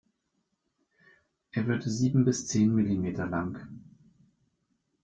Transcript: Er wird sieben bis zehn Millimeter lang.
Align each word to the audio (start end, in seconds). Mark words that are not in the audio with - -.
Er 1.51 1.67
wird 1.67 1.83
sieben 1.83 2.25
bis 2.25 2.47
zehn 2.47 2.73
Millimeter 2.73 3.27
lang. 3.27 3.59